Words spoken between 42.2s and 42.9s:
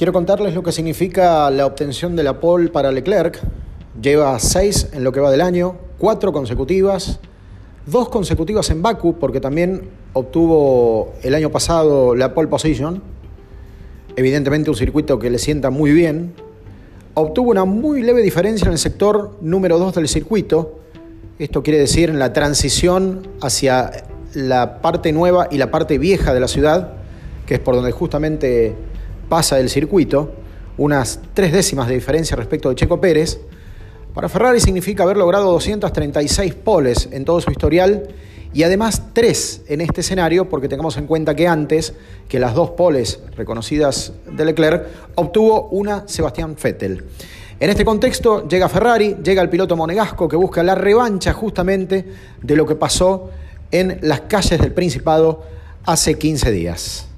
que las dos